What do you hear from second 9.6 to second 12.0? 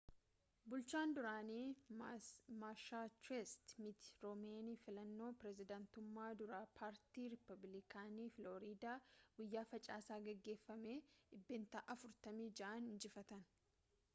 facaasaa geggeeffame dhibbeentaa